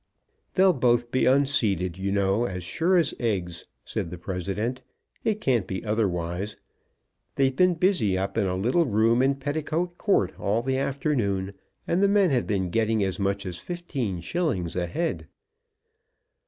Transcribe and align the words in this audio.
"They'll 0.55 0.73
both 0.73 1.11
be 1.11 1.27
unseated, 1.27 1.95
you 1.95 2.11
know, 2.11 2.45
as 2.45 2.63
sure 2.63 2.97
as 2.97 3.13
eggs," 3.19 3.65
said 3.85 4.09
the 4.09 4.17
president. 4.17 4.81
"It 5.23 5.39
can't 5.39 5.67
be 5.67 5.85
otherwise. 5.85 6.57
They've 7.35 7.55
been 7.55 7.75
busy 7.75 8.17
up 8.17 8.35
in 8.35 8.47
a 8.47 8.55
little 8.55 8.85
room 8.85 9.21
in 9.21 9.35
Petticoat 9.35 9.99
Court 9.99 10.33
all 10.39 10.63
the 10.63 10.79
afternoon, 10.79 11.53
and 11.87 12.01
the 12.01 12.07
men 12.07 12.31
have 12.31 12.47
been 12.47 12.71
getting 12.71 13.03
as 13.03 13.19
much 13.19 13.45
as 13.45 13.59
fifteen 13.59 14.21
shillings 14.21 14.75
a 14.75 14.87
head!" 14.87 15.27